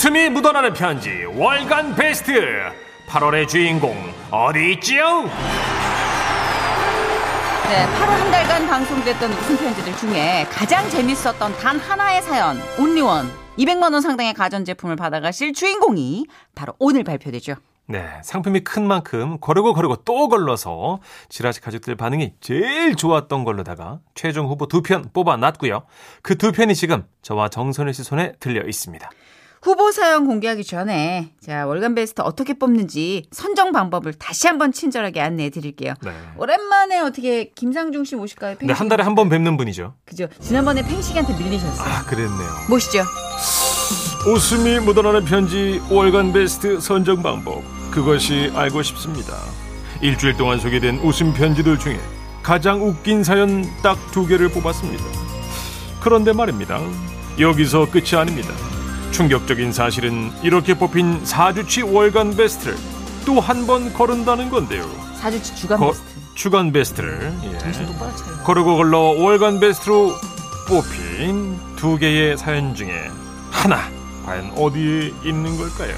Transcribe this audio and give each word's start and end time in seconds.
웃음이 0.00 0.30
묻어나는 0.30 0.72
편지 0.72 1.10
월간 1.34 1.94
베스트 1.94 2.32
8월의 3.06 3.46
주인공 3.46 3.94
어디 4.30 4.72
있지요? 4.72 5.24
네, 5.24 5.28
8월 7.84 8.08
한 8.08 8.30
달간 8.30 8.66
방송됐던 8.66 9.30
웃음 9.30 9.58
편지들 9.58 9.94
중에 9.98 10.46
가장 10.50 10.88
재밌었던 10.88 11.54
단 11.58 11.78
하나의 11.78 12.22
사연 12.22 12.58
온리원 12.78 13.30
200만 13.58 13.92
원 13.92 14.00
상당의 14.00 14.32
가전제품을 14.32 14.96
받아가실 14.96 15.52
주인공이 15.52 16.24
바로 16.54 16.72
오늘 16.78 17.04
발표되죠. 17.04 17.56
네, 17.86 18.08
상품이 18.22 18.60
큰 18.60 18.86
만큼 18.86 19.36
거르고 19.38 19.74
거르고 19.74 19.96
또 20.06 20.28
걸러서 20.30 21.00
지라시 21.28 21.60
가족들 21.60 21.96
반응이 21.96 22.32
제일 22.40 22.96
좋았던 22.96 23.44
걸로다가 23.44 23.98
최종 24.14 24.46
후보 24.46 24.66
두 24.66 24.80
편 24.80 25.10
뽑아놨고요. 25.12 25.82
그 26.22 26.38
두 26.38 26.52
편이 26.52 26.74
지금 26.74 27.04
저와 27.20 27.50
정선혜 27.50 27.92
씨 27.92 28.02
손에 28.02 28.32
들려 28.40 28.62
있습니다. 28.66 29.10
후보 29.62 29.92
사연 29.92 30.26
공개하기 30.26 30.64
전에 30.64 31.32
자 31.44 31.66
월간 31.66 31.94
베스트 31.94 32.22
어떻게 32.22 32.54
뽑는지 32.54 33.26
선정 33.30 33.72
방법을 33.72 34.14
다시 34.14 34.46
한번 34.46 34.72
친절하게 34.72 35.20
안내해 35.20 35.50
드릴게요. 35.50 35.92
네. 36.02 36.12
오랜만에 36.38 36.98
어떻게 37.00 37.50
김상중 37.54 38.04
씨 38.04 38.16
모실까요? 38.16 38.56
네, 38.62 38.72
한 38.72 38.88
달에 38.88 39.02
한 39.04 39.14
번 39.14 39.28
뵙는 39.28 39.58
분이죠. 39.58 39.94
그죠? 40.06 40.28
지난번에 40.40 40.82
팽식한테 40.82 41.36
밀리셨어요. 41.36 41.86
아, 41.86 42.04
그랬네요. 42.06 42.48
모시죠. 42.70 43.04
웃음이 44.26 44.80
묻어나는 44.80 45.24
편지 45.26 45.80
월간 45.90 46.32
베스트 46.32 46.80
선정 46.80 47.22
방법 47.22 47.62
그것이 47.90 48.50
알고 48.54 48.82
싶습니다. 48.82 49.34
일주일 50.00 50.36
동안 50.38 50.58
소개된 50.58 51.00
웃음 51.00 51.34
편지들 51.34 51.78
중에 51.78 52.00
가장 52.42 52.82
웃긴 52.82 53.22
사연 53.24 53.62
딱 53.82 53.98
두 54.12 54.26
개를 54.26 54.48
뽑았습니다. 54.48 55.04
그런데 56.02 56.32
말입니다. 56.32 56.80
여기서 57.38 57.90
끝이 57.90 58.14
아닙니다. 58.16 58.48
충격적인 59.12 59.72
사실은 59.72 60.30
이렇게 60.42 60.74
뽑힌 60.74 61.22
4주치 61.24 61.92
월간 61.92 62.36
베스트를 62.36 62.76
또 63.26 63.38
한 63.40 63.66
번 63.66 63.92
거른다는 63.92 64.48
건데요. 64.50 64.82
사주치 65.16 65.54
주간 65.56 65.78
거- 65.78 65.88
베스트. 65.88 66.04
주간 66.34 66.72
베스트를 66.72 67.32
예. 67.44 68.44
거르고 68.44 68.76
걸러 68.76 68.98
월간 68.98 69.60
베스트로 69.60 70.14
뽑힌 70.68 71.58
두 71.76 71.98
개의 71.98 72.38
사연 72.38 72.74
중에 72.74 73.08
하나 73.50 73.78
과연 74.24 74.52
어디에 74.56 75.12
있는 75.24 75.56
걸까요? 75.58 75.94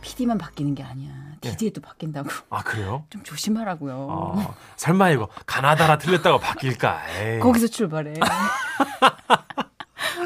PD만 0.00 0.38
바뀌는 0.38 0.74
게 0.74 0.82
아니야. 0.84 1.10
DJ도 1.40 1.80
바뀐다고. 1.80 2.28
아 2.50 2.62
그래요? 2.62 3.04
좀 3.10 3.22
조심하라고요. 3.24 4.34
아, 4.38 4.54
설마 4.76 5.10
이거 5.10 5.28
가나다라 5.46 5.98
틀렸다고 5.98 6.38
바뀔까? 6.38 7.02
에이. 7.18 7.40
거기서 7.40 7.66
출발해. 7.66 8.14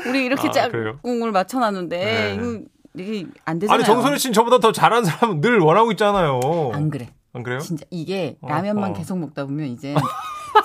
우리 0.09 0.25
이렇게 0.25 0.49
아, 0.61 0.69
그래요? 0.69 0.95
짝꿍을 0.97 1.33
맞춰놨는데 1.33 1.99
네. 1.99 2.35
이거 2.35 2.61
이게 2.95 3.27
안 3.45 3.59
되잖아요. 3.59 3.75
아니 3.77 3.85
정선혜 3.85 4.19
씨는 4.19 4.33
저보다 4.33 4.59
더 4.59 4.73
잘하는 4.73 5.05
사람은 5.05 5.41
늘 5.41 5.59
원하고 5.59 5.91
있잖아요. 5.93 6.41
안 6.73 6.91
그래. 6.91 7.11
안 7.33 7.43
그래요? 7.43 7.59
진짜 7.61 7.85
이게 7.91 8.37
어, 8.41 8.49
라면만 8.49 8.91
어. 8.91 8.95
계속 8.95 9.19
먹다 9.19 9.45
보면 9.45 9.67
이제 9.69 9.95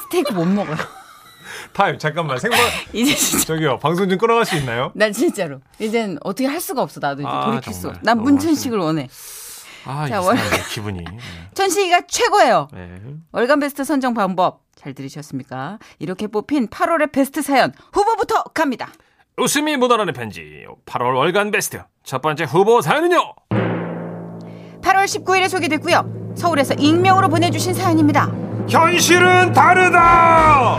스테이크 0.06 0.34
못 0.34 0.46
먹어요. 0.46 0.76
타임 1.74 1.98
잠깐만 1.98 2.38
생방 2.40 2.60
이제 2.94 3.14
진짜 3.16 3.46
저기요 3.46 3.80
방송 3.80 4.08
좀 4.10 4.18
끌어갈 4.18 4.46
수 4.46 4.56
있나요? 4.58 4.92
난 4.96 5.12
진짜로 5.14 5.60
이젠 5.80 6.18
어떻게 6.24 6.48
할 6.48 6.60
수가 6.60 6.82
없어 6.82 7.00
나도 7.00 7.22
이제 7.22 7.30
아, 7.30 7.46
돌이킬 7.46 7.74
수. 7.74 7.82
정말. 7.84 8.00
난 8.04 8.22
문천식을 8.22 8.78
원해. 8.80 9.08
아 9.86 10.08
자, 10.08 10.20
이상하네 10.20 10.40
기분이. 10.74 11.04
천식이가 11.54 12.02
최고예요. 12.08 12.68
네. 12.74 13.00
월간 13.32 13.60
베스트 13.60 13.84
선정 13.84 14.14
방법 14.14 14.62
잘 14.76 14.94
들으셨습니까? 14.94 15.80
이렇게 16.00 16.28
뽑힌 16.28 16.68
8월의 16.68 17.12
베스트 17.12 17.42
사연 17.42 17.74
후보부터 17.92 18.44
갑니다. 18.54 18.90
웃음이 19.38 19.78
묻어나는 19.78 20.14
편지 20.14 20.66
8월 20.86 21.16
월간 21.16 21.52
베스트 21.52 21.82
첫 22.04 22.22
번째 22.22 22.44
후보 22.46 22.82
사연은요. 22.82 23.34
8월 24.82 25.06
19일에 25.06 25.48
소개됐고요. 25.48 26.34
서울에서 26.36 26.74
익명으로 26.76 27.30
보내주신 27.30 27.74
사연입니다. 27.74 28.32
현실은 28.70 29.52
다르다. 29.54 30.78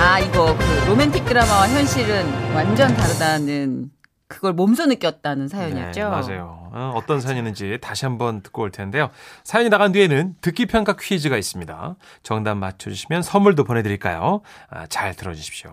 아 0.00 0.18
이거 0.20 0.56
그 0.56 0.88
로맨틱 0.90 1.24
드라마와 1.24 1.68
현실은 1.68 2.26
완전 2.54 2.94
다르다는 2.96 3.90
그걸 4.34 4.52
몸소 4.52 4.86
느꼈다는 4.86 5.46
사연이었죠. 5.48 6.00
네, 6.00 6.08
맞아요. 6.08 6.68
어, 6.72 6.92
어떤 6.96 7.20
사연이었는지 7.20 7.78
다시 7.80 8.04
한번 8.04 8.42
듣고 8.42 8.62
올 8.62 8.70
텐데요. 8.72 9.10
사연이 9.44 9.68
나간 9.70 9.92
뒤에는 9.92 10.34
듣기 10.40 10.66
평가 10.66 10.96
퀴즈가 10.98 11.36
있습니다. 11.36 11.94
정답 12.24 12.56
맞춰주시면 12.56 13.22
선물도 13.22 13.62
보내드릴까요? 13.64 14.40
아, 14.70 14.86
잘 14.88 15.14
들어주십시오. 15.14 15.72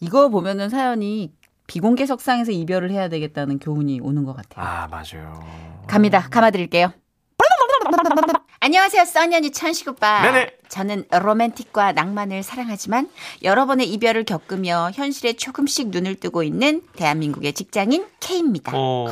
이거 0.00 0.28
보면은 0.28 0.68
사연이 0.68 1.32
비공개 1.66 2.04
석상에서 2.04 2.52
이별을 2.52 2.90
해야 2.90 3.08
되겠다는 3.08 3.58
교훈이 3.58 4.00
오는 4.02 4.24
것 4.24 4.36
같아요. 4.36 4.66
아 4.66 4.86
맞아요. 4.88 5.42
갑니다. 5.86 6.28
감아드릴게요. 6.30 6.92
안녕하세요, 8.68 9.04
써니언니 9.04 9.50
천식 9.52 9.88
오빠. 9.88 10.22
네네. 10.22 10.56
저는 10.70 11.04
로맨틱과 11.10 11.92
낭만을 11.92 12.42
사랑하지만 12.42 13.10
여러 13.42 13.66
번의 13.66 13.92
이별을 13.92 14.24
겪으며 14.24 14.90
현실에 14.94 15.34
조금씩 15.34 15.88
눈을 15.90 16.14
뜨고 16.14 16.42
있는 16.42 16.80
대한민국의 16.96 17.52
직장인 17.52 18.06
K입니다. 18.20 18.72
어 18.74 19.08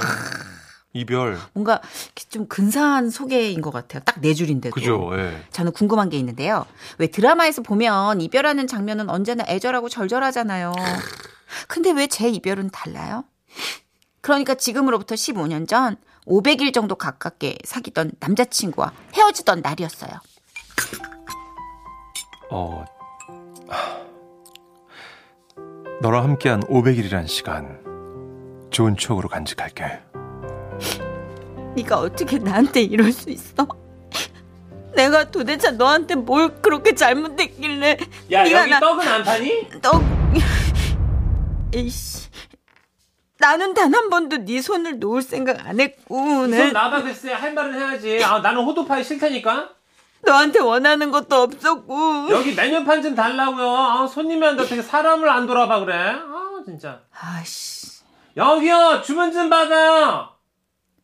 이별 0.94 1.36
뭔가 1.52 1.82
좀 2.30 2.48
근사한 2.48 3.10
소개인 3.10 3.60
것 3.60 3.70
같아요. 3.70 4.00
딱 4.04 4.22
네 4.22 4.32
줄인데도. 4.32 4.72
그죠? 4.74 5.10
예. 5.18 5.44
저는 5.50 5.72
궁금한 5.72 6.08
게 6.08 6.16
있는데요. 6.16 6.64
왜 6.96 7.08
드라마에서 7.08 7.60
보면 7.60 8.22
이별하는 8.22 8.66
장면은 8.66 9.10
언제나 9.10 9.44
애절하고 9.46 9.91
절절하잖아요. 9.91 10.72
근데 11.68 11.91
왜 11.91 12.06
제 12.06 12.26
이별은 12.30 12.70
달라요? 12.70 13.24
그러니까 14.22 14.54
지금으로부터 14.54 15.14
15년 15.14 15.68
전 15.68 15.98
500일 16.27 16.72
정도 16.72 16.94
가깝게 16.94 17.59
사귀던 17.65 18.12
남자친구와 18.21 18.93
헤어지던 19.15 19.60
날이었어요. 19.62 20.12
어 22.50 22.84
너랑 26.00 26.25
함께한 26.25 26.60
500일이란 26.65 27.27
시간 27.28 27.81
좋은 28.71 28.97
추억으로 28.97 29.28
간직할게. 29.28 30.00
네가 31.77 31.99
어떻게 32.00 32.39
나한테 32.39 32.83
이럴 32.83 33.12
수 33.12 33.31
있어? 33.31 33.66
내가 34.94 35.31
도대체 35.31 35.71
너한테 35.71 36.15
뭘 36.16 36.60
그렇게 36.60 36.94
잘못했길래 36.94 37.97
야 38.31 38.43
네가 38.44 38.60
여기 38.60 38.71
나- 38.71 38.81
떡은 38.81 39.09
안 39.09 39.22
파니? 39.25 39.69
너 39.81 39.93
이씨 41.75 42.28
나는 43.42 43.75
단 43.75 43.92
한 43.92 44.08
번도 44.08 44.44
네 44.44 44.62
손을 44.62 45.00
놓을 45.00 45.20
생각 45.20 45.66
안 45.66 45.80
했고 45.80 46.47
내 46.47 46.70
나봐 46.70 47.03
글쎄 47.03 47.32
할 47.32 47.53
말은 47.53 47.75
해야지. 47.75 48.22
아 48.25 48.38
나는 48.38 48.62
호두파이 48.64 49.03
싫다니까. 49.03 49.70
너한테 50.22 50.60
원하는 50.60 51.10
것도 51.10 51.34
없었고 51.42 52.28
여기 52.30 52.54
메뉴판 52.54 53.03
좀 53.03 53.16
달라고요. 53.16 53.69
아, 53.76 54.06
손님이 54.06 54.47
한테 54.47 54.62
어떻게 54.62 54.80
사람을 54.80 55.28
안 55.28 55.47
돌아봐 55.48 55.80
그래? 55.80 55.94
아 56.16 56.60
진짜. 56.64 57.00
아씨 57.20 58.03
여기요 58.36 59.03
주문 59.04 59.32
좀 59.32 59.50
받아요. 59.50 60.28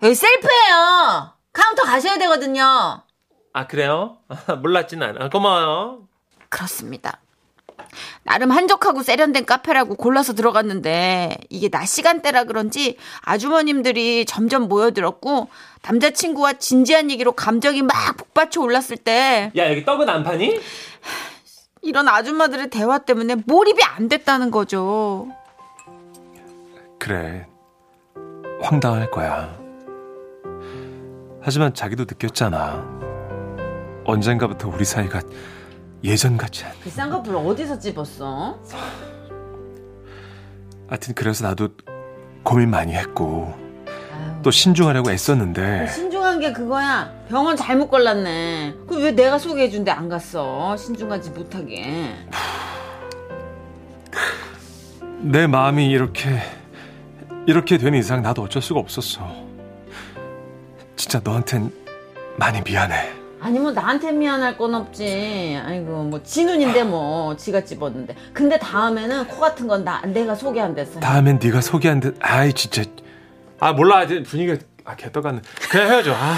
여기 0.05 0.15
셀프예요 0.15 1.33
카운터 1.53 1.83
가셔야 1.83 2.17
되거든요 2.19 3.03
아 3.53 3.67
그래요? 3.67 4.19
몰랐진 4.63 5.03
않아. 5.03 5.29
고마워요. 5.29 6.07
그렇습니다 6.49 7.21
나름 8.25 8.51
한적하고 8.51 9.03
세련된 9.03 9.47
카페라고 9.47 9.95
골라서 9.95 10.35
들어갔는데 10.35 11.39
이게 11.49 11.69
낮 11.69 11.87
시간대라 11.87 12.45
그런지 12.45 12.97
아주머님들이 13.23 14.27
점점 14.27 14.69
모여들었고 14.69 15.49
남자친구와 15.83 16.55
진지한 16.55 17.11
얘기로 17.11 17.33
감정이 17.33 17.83
막 17.83 18.17
북받쳐 18.17 18.61
올랐을 18.61 18.97
때 18.99 19.51
야 19.57 19.71
여기 19.71 19.85
떡은 19.85 20.09
안 20.09 20.25
파니? 20.25 20.61
이런 21.83 22.09
아줌마들의 22.09 22.69
대화 22.71 22.99
때문에 22.99 23.37
몰입이 23.47 23.83
안 23.83 24.09
됐다는 24.09 24.51
거죠. 24.51 25.29
그래 26.99 27.47
황당할 28.61 29.11
거야. 29.11 29.57
하지만 31.41 31.73
자기도 31.73 32.03
느꼈잖아. 32.03 32.85
언젠가부터 34.05 34.69
우리 34.69 34.85
사이가 34.85 35.21
예전 36.05 36.37
같지 36.37 36.65
않. 36.65 36.73
그 36.83 36.91
쌍꺼풀 36.91 37.35
어디서 37.37 37.79
찝었어? 37.79 38.59
하여튼 40.89 41.15
그래서 41.15 41.47
나도 41.47 41.69
고민 42.43 42.71
많이 42.71 42.95
했고 42.95 43.55
또 44.43 44.51
신중하려고 44.51 45.11
애썼는데 45.11 45.89
신중한 45.89 46.41
게 46.41 46.53
그거야. 46.53 47.13
병원 47.29 47.57
잘못 47.57 47.91
걸렸네. 47.91 48.75
그 48.87 48.97
왜 48.99 49.11
내가 49.13 49.39
소개해 49.39 49.69
준데 49.71 49.91
안 49.91 50.09
갔어? 50.09 50.77
신중하지 50.77 51.31
못하게. 51.31 52.15
내 55.21 55.47
마음이 55.47 55.91
이렇게 55.91 56.39
이렇게 57.47 57.77
된 57.77 57.95
이상 57.95 58.23
나도 58.23 58.43
어쩔 58.43 58.63
수가 58.63 58.81
없었어. 58.81 59.29
진짜 60.97 61.21
너한텐 61.23 61.73
많이 62.37 62.61
미안해. 62.63 63.13
아니 63.49 63.59
뭐 63.59 63.73
나한테 63.73 64.13
미안할 64.13 64.59
건 64.59 64.75
없지. 64.75 65.59
아이고 65.65 66.03
뭐 66.03 66.23
지눈인데 66.23 66.85
뭐 66.85 67.35
지가 67.35 67.65
집었는데. 67.65 68.15
근데 68.35 68.59
다음에는 68.59 69.27
코 69.27 69.41
같은 69.41 69.67
건 69.67 69.79
나 69.85 70.03
내가 70.03 70.35
소개한댔어. 70.35 71.01
다음엔 71.01 71.39
네가 71.43 71.63
소개한 71.63 71.99
듯. 72.01 72.17
아이 72.21 72.53
진짜. 72.53 72.83
아 73.59 73.73
몰라 73.73 74.03
이제 74.05 74.23
분위기가 74.23 74.59
아 74.85 74.95
개떡같네. 74.97 75.41
그냥 75.71 75.89
헤어져. 75.91 76.13
아. 76.15 76.37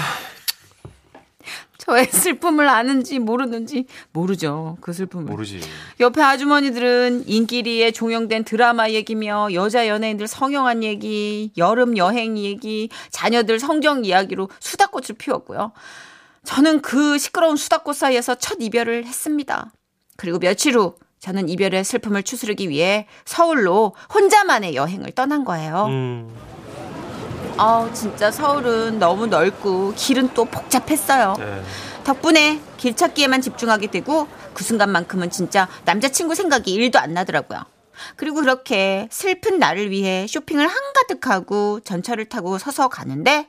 저의 1.79 2.05
슬픔을 2.05 2.69
아는지 2.69 3.19
모르는지 3.19 3.87
모르죠. 4.13 4.77
그 4.79 4.93
슬픔을. 4.93 5.25
모르지. 5.25 5.59
옆에 5.99 6.21
아주머니들은 6.21 7.23
인기리에 7.27 7.91
종영된 7.91 8.45
드라마 8.45 8.89
얘기며 8.91 9.49
여자 9.53 9.87
연예인들 9.89 10.27
성형한 10.27 10.83
얘기, 10.83 11.51
여름 11.57 11.97
여행 11.97 12.37
얘기, 12.37 12.87
자녀들 13.09 13.59
성적 13.59 14.05
이야기로 14.05 14.49
수다꽃을 14.61 15.17
피웠고요. 15.17 15.73
저는 16.43 16.81
그 16.81 17.17
시끄러운 17.17 17.55
수다꽃 17.55 17.95
사이에서 17.95 18.35
첫 18.35 18.57
이별을 18.59 19.05
했습니다. 19.05 19.71
그리고 20.17 20.39
며칠 20.39 20.77
후 20.77 20.95
저는 21.19 21.49
이별의 21.49 21.83
슬픔을 21.83 22.23
추스르기 22.23 22.69
위해 22.69 23.07
서울로 23.25 23.95
혼자만의 24.13 24.75
여행을 24.75 25.11
떠난 25.11 25.45
거예요. 25.45 25.85
음. 25.85 26.35
아우 27.57 27.93
진짜 27.93 28.31
서울은 28.31 28.97
너무 28.97 29.27
넓고 29.27 29.93
길은 29.95 30.33
또 30.33 30.45
복잡했어요. 30.45 31.35
네. 31.37 31.61
덕분에 32.03 32.59
길 32.77 32.95
찾기에만 32.95 33.41
집중하게 33.41 33.87
되고 33.87 34.27
그 34.55 34.63
순간만큼은 34.63 35.29
진짜 35.29 35.67
남자친구 35.85 36.33
생각이 36.33 36.75
1도 36.75 36.97
안 36.97 37.13
나더라고요. 37.13 37.59
그리고 38.15 38.37
그렇게 38.37 39.07
슬픈 39.11 39.59
나를 39.59 39.91
위해 39.91 40.25
쇼핑을 40.27 40.67
한가득 40.67 41.27
하고 41.27 41.79
전철을 41.81 42.29
타고 42.29 42.57
서서 42.57 42.87
가는데 42.87 43.47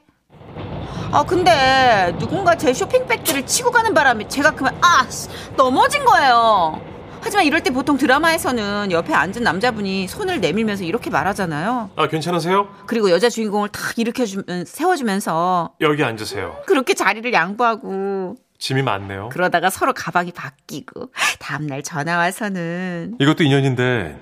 아 1.12 1.22
근데 1.24 2.14
누군가 2.18 2.56
제 2.56 2.72
쇼핑백들을 2.72 3.44
치고 3.46 3.70
가는 3.70 3.92
바람에 3.92 4.28
제가 4.28 4.52
그만 4.52 4.74
아 4.80 5.06
씨, 5.10 5.28
넘어진 5.56 6.04
거예요. 6.06 6.80
하지만 7.20 7.44
이럴 7.44 7.62
때 7.62 7.70
보통 7.70 7.98
드라마에서는 7.98 8.90
옆에 8.90 9.12
앉은 9.14 9.42
남자분이 9.42 10.08
손을 10.08 10.40
내밀면서 10.40 10.84
이렇게 10.84 11.10
말하잖아요. 11.10 11.90
아 11.96 12.08
괜찮으세요? 12.08 12.66
그리고 12.86 13.10
여자 13.10 13.28
주인공을 13.28 13.68
탁 13.68 13.96
일으켜주면 13.98 14.64
세워주면서 14.64 15.74
여기 15.82 16.02
앉으세요. 16.02 16.56
그렇게 16.66 16.94
자리를 16.94 17.30
양보하고 17.32 18.36
짐이 18.58 18.82
많네요. 18.82 19.28
그러다가 19.30 19.68
서로 19.70 19.92
가방이 19.92 20.32
바뀌고 20.32 21.10
다음날 21.38 21.82
전화 21.82 22.16
와서는 22.16 23.16
이것도 23.20 23.44
인연인데 23.44 24.18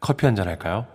커피 0.00 0.26
한 0.26 0.34
잔 0.34 0.48
할까요? 0.48 0.86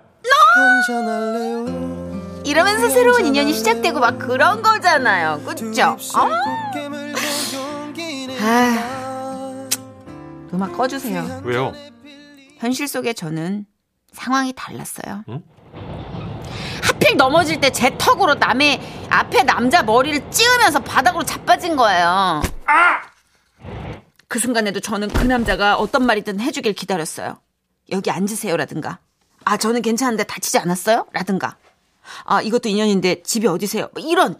이러면서 2.45 2.89
새로운 2.89 3.25
인연이 3.25 3.53
시작되고 3.53 3.99
막 3.99 4.17
그런 4.17 4.61
거잖아요. 4.61 5.41
그쵸? 5.45 5.97
아, 6.15 6.29
아, 8.41 9.69
음악 10.53 10.75
꺼주세요. 10.77 11.41
왜요? 11.43 11.73
현실 12.57 12.87
속에 12.87 13.13
저는 13.13 13.65
상황이 14.11 14.53
달랐어요. 14.55 15.23
응? 15.29 15.43
하필 16.83 17.15
넘어질 17.17 17.59
때 17.61 17.69
제 17.69 17.95
턱으로 17.97 18.35
남의 18.35 19.07
앞에 19.09 19.43
남자 19.43 19.83
머리를 19.83 20.31
찌우면서 20.31 20.79
바닥으로 20.79 21.23
자빠진 21.23 21.75
거예요. 21.75 22.41
그 24.27 24.39
순간에도 24.39 24.79
저는 24.79 25.07
그 25.09 25.23
남자가 25.23 25.75
어떤 25.77 26.05
말이든 26.05 26.39
해주길 26.39 26.73
기다렸어요. 26.73 27.39
여기 27.91 28.11
앉으세요라든가. 28.11 28.99
아 29.45 29.57
저는 29.57 29.81
괜찮은데 29.81 30.23
다치지 30.23 30.57
않았어요? 30.59 31.07
라든가. 31.11 31.55
아 32.25 32.41
이것도 32.41 32.69
인연인데 32.69 33.23
집이 33.23 33.47
어디세요? 33.47 33.89
뭐 33.93 34.03
이런. 34.03 34.39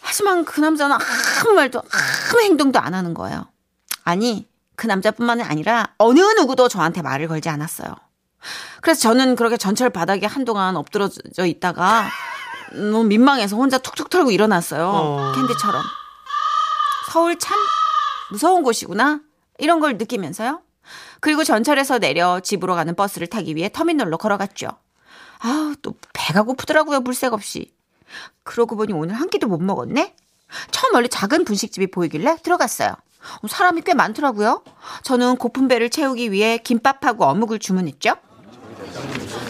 하지만 0.00 0.44
그 0.44 0.60
남자는 0.60 0.96
아무 0.96 1.54
말도 1.54 1.80
아무 1.80 2.40
행동도 2.40 2.78
안 2.78 2.94
하는 2.94 3.14
거예요. 3.14 3.46
아니 4.04 4.48
그 4.76 4.86
남자뿐만 4.86 5.40
아니라 5.40 5.92
어느 5.98 6.20
누구도 6.20 6.68
저한테 6.68 7.02
말을 7.02 7.28
걸지 7.28 7.48
않았어요. 7.48 7.94
그래서 8.80 9.00
저는 9.00 9.36
그렇게 9.36 9.56
전철 9.56 9.90
바닥에 9.90 10.26
한동안 10.26 10.76
엎드러져 10.76 11.46
있다가 11.46 12.08
너무 12.72 13.04
민망해서 13.04 13.56
혼자 13.56 13.78
툭툭 13.78 14.08
털고 14.10 14.30
일어났어요. 14.30 14.88
어. 14.88 15.32
캔디처럼. 15.34 15.82
서울 17.10 17.38
참 17.38 17.58
무서운 18.30 18.62
곳이구나. 18.62 19.20
이런 19.58 19.80
걸 19.80 19.96
느끼면서요. 19.98 20.60
그리고 21.20 21.44
전철에서 21.44 21.98
내려 21.98 22.40
집으로 22.40 22.74
가는 22.74 22.94
버스를 22.94 23.26
타기 23.26 23.56
위해 23.56 23.70
터미널로 23.72 24.18
걸어갔죠. 24.18 24.68
아우, 25.40 25.74
또 25.82 25.94
배가 26.12 26.42
고프더라고요, 26.42 27.00
물색 27.00 27.32
없이. 27.32 27.72
그러고 28.42 28.76
보니 28.76 28.92
오늘 28.92 29.14
한 29.14 29.28
끼도 29.28 29.46
못 29.46 29.62
먹었네? 29.62 30.14
처음 30.70 30.92
멀리 30.92 31.08
작은 31.08 31.44
분식집이 31.44 31.90
보이길래 31.90 32.38
들어갔어요. 32.42 32.94
어, 33.42 33.48
사람이 33.48 33.82
꽤 33.82 33.94
많더라고요. 33.94 34.62
저는 35.02 35.36
고픈 35.36 35.68
배를 35.68 35.90
채우기 35.90 36.32
위해 36.32 36.58
김밥하고 36.58 37.24
어묵을 37.24 37.58
주문했죠. 37.58 38.14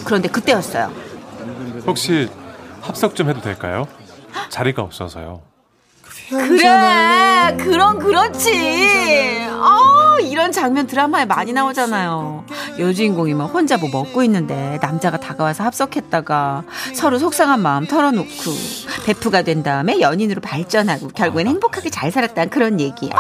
그런데 0.05 0.29
그때였어요. 0.29 0.93
혹시 1.87 2.29
합석 2.81 3.15
좀 3.15 3.29
해도 3.29 3.41
될까요? 3.41 3.87
자리가 4.49 4.83
없어서요. 4.83 5.43
그래, 6.29 7.57
그럼 7.59 7.99
그렇지. 7.99 9.47
어, 9.51 10.19
이런 10.21 10.53
장면 10.53 10.87
드라마에 10.87 11.25
많이 11.25 11.53
나오잖아요. 11.53 12.45
여주인공이 12.79 13.35
막 13.35 13.47
혼자 13.47 13.77
뭐 13.77 13.89
먹고 13.91 14.23
있는데 14.25 14.79
남자가 14.83 15.17
다가와서 15.19 15.65
합석했다가 15.65 16.65
서로 16.95 17.19
속상한 17.19 17.61
마음 17.61 17.87
털어놓고 17.87 18.29
베프가 19.07 19.43
된 19.43 19.63
다음에 19.63 20.01
연인으로 20.01 20.41
발전하고 20.41 21.09
결국엔 21.09 21.47
행복하게 21.47 21.91
잘 21.91 22.13
살았다는 22.13 22.51
그런 22.51 22.79
얘기. 22.79 23.11
아, 23.13 23.19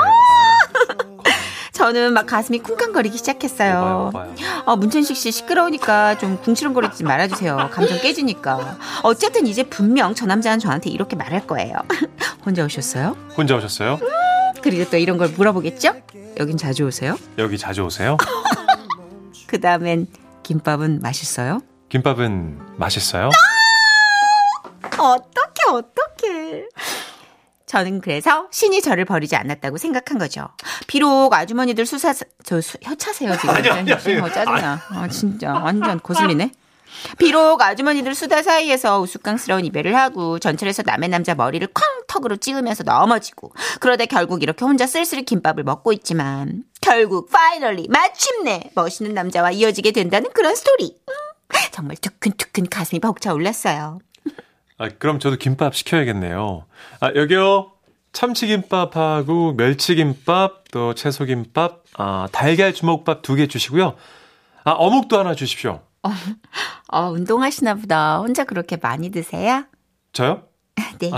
저는 1.78 2.12
막 2.12 2.26
가슴이 2.26 2.58
쿵쾅거리기 2.58 3.16
시작했어요. 3.18 4.10
어, 4.66 4.76
문천식 4.76 5.16
씨 5.16 5.30
시끄러우니까 5.30 6.18
좀 6.18 6.36
궁시렁거리지 6.42 7.04
말아주세요. 7.04 7.70
감정 7.72 8.00
깨지니까. 8.00 8.76
어쨌든 9.04 9.46
이제 9.46 9.62
분명 9.62 10.12
저 10.12 10.26
남자는 10.26 10.58
저한테 10.58 10.90
이렇게 10.90 11.14
말할 11.14 11.46
거예요. 11.46 11.74
혼자 12.44 12.64
오셨어요? 12.64 13.16
혼자 13.36 13.54
오셨어요? 13.54 14.00
그리고 14.60 14.90
또 14.90 14.96
이런 14.96 15.18
걸 15.18 15.28
물어보겠죠? 15.28 15.92
여긴 16.40 16.56
자주 16.56 16.84
오세요? 16.84 17.16
여기 17.38 17.56
자주 17.56 17.82
오세요? 17.82 18.16
그 19.46 19.60
다음엔 19.60 20.08
김밥은 20.42 20.98
맛있어요? 21.00 21.60
김밥은 21.90 22.58
맛있어요? 22.76 23.30
어떻게 24.98 25.62
어떻게? 25.70 25.97
저는 27.68 28.00
그래서 28.00 28.48
신이 28.50 28.80
저를 28.82 29.04
버리지 29.04 29.36
않았다고 29.36 29.76
생각한 29.76 30.18
거죠. 30.18 30.48
비록 30.86 31.32
아주머니들 31.32 31.84
수사 31.86 32.14
저 32.42 32.60
수, 32.60 32.78
혀차세요 32.82 33.36
지금. 33.36 33.50
아니요, 33.50 33.72
아니요, 33.74 33.96
아니요. 34.04 34.24
어, 34.24 34.30
짜증나. 34.30 34.82
아 34.88 35.08
진짜 35.08 35.52
완전 35.52 36.00
거슬리네. 36.02 36.50
비록 37.18 37.60
아주머니들 37.60 38.14
수다 38.14 38.42
사이에서 38.42 39.00
우스꽝스러운 39.00 39.66
이별을 39.66 39.94
하고 39.94 40.38
전철에서 40.38 40.82
남의 40.86 41.10
남자 41.10 41.34
머리를 41.34 41.68
쾅 41.74 41.84
턱으로 42.08 42.36
찍으면서 42.36 42.82
넘어지고 42.82 43.52
그러다 43.80 44.06
결국 44.06 44.42
이렇게 44.42 44.64
혼자 44.64 44.86
쓸쓸히 44.86 45.22
김밥을 45.24 45.62
먹고 45.64 45.92
있지만 45.92 46.64
결국 46.80 47.30
finally 47.30 47.88
마침내 47.90 48.70
멋있는 48.74 49.12
남자와 49.12 49.50
이어지게 49.50 49.92
된다는 49.92 50.30
그런 50.32 50.56
스토리. 50.56 50.96
음, 51.06 51.14
정말 51.70 51.96
두근두근 51.98 52.68
가슴이 52.70 53.00
벅차올랐어요. 53.00 53.98
아, 54.78 54.88
그럼 54.98 55.18
저도 55.18 55.36
김밥 55.36 55.74
시켜야겠네요. 55.74 56.64
아, 57.00 57.10
여기요. 57.14 57.72
참치김밥하고 58.12 59.52
멸치김밥, 59.54 60.70
또 60.70 60.94
채소김밥, 60.94 61.84
아, 61.98 62.28
달걀 62.32 62.72
주먹밥 62.72 63.22
두 63.22 63.36
개 63.36 63.46
주시고요. 63.48 63.94
아, 64.64 64.70
어묵도 64.72 65.18
하나 65.18 65.34
주십시오. 65.34 65.82
어, 66.88 67.00
운동하시나 67.10 67.74
보다. 67.74 68.18
혼자 68.18 68.44
그렇게 68.44 68.76
많이 68.76 69.10
드세요? 69.10 69.64
저요? 70.12 70.42
네. 71.00 71.10